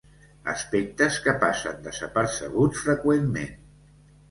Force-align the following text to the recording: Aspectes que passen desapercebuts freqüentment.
Aspectes 0.53 1.19
que 1.25 1.35
passen 1.43 1.85
desapercebuts 1.89 2.83
freqüentment. 2.89 3.57